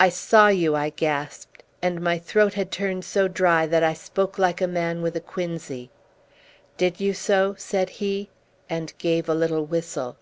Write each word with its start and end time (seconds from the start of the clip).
"I 0.00 0.08
saw 0.08 0.48
you!" 0.48 0.74
I 0.74 0.88
gasped; 0.90 1.62
and 1.80 2.00
my 2.00 2.18
throat 2.18 2.54
had 2.54 2.72
turned 2.72 3.04
so 3.04 3.28
dry 3.28 3.64
that 3.64 3.84
I 3.84 3.94
spoke 3.94 4.36
like 4.36 4.60
a 4.60 4.66
man 4.66 5.02
with 5.02 5.14
a 5.14 5.20
quinsy. 5.20 5.88
"Did 6.76 6.98
you 6.98 7.14
so?" 7.14 7.54
said 7.56 7.88
he, 8.02 8.28
and 8.68 8.92
gave 8.98 9.28
a 9.28 9.34
little 9.36 9.64
whistle. 9.64 10.16